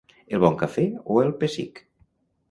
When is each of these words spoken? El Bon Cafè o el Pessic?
El 0.35 0.39
Bon 0.43 0.55
Cafè 0.61 0.85
o 1.15 1.17
el 1.23 1.29
Pessic? 1.43 1.83